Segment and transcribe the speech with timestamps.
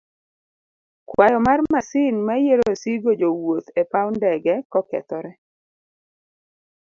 [1.09, 5.31] kwayo mar masin mayiero osigo, jowuoth e paw ndege kokethore.